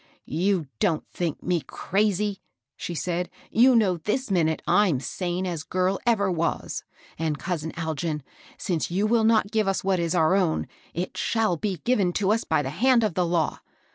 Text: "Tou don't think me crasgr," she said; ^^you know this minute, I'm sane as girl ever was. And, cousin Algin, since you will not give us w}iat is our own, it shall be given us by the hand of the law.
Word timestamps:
"Tou 0.27 0.65
don't 0.79 1.07
think 1.09 1.43
me 1.43 1.61
crasgr," 1.61 2.37
she 2.75 2.95
said; 2.95 3.29
^^you 3.55 3.77
know 3.77 3.97
this 3.97 4.31
minute, 4.31 4.63
I'm 4.65 4.99
sane 4.99 5.45
as 5.45 5.61
girl 5.61 5.99
ever 6.07 6.31
was. 6.31 6.83
And, 7.19 7.37
cousin 7.37 7.71
Algin, 7.77 8.23
since 8.57 8.89
you 8.89 9.05
will 9.05 9.25
not 9.25 9.51
give 9.51 9.67
us 9.67 9.81
w}iat 9.83 9.99
is 10.03 10.15
our 10.15 10.33
own, 10.33 10.65
it 10.95 11.17
shall 11.17 11.55
be 11.55 11.81
given 11.83 12.13
us 12.19 12.43
by 12.43 12.63
the 12.63 12.71
hand 12.71 13.03
of 13.03 13.13
the 13.13 13.27
law. 13.27 13.59